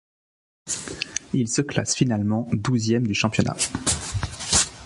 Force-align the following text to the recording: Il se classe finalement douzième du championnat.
Il 1.31 1.47
se 1.47 1.61
classe 1.61 1.93
finalement 1.93 2.47
douzième 2.53 3.05
du 3.05 3.13
championnat. 3.13 3.55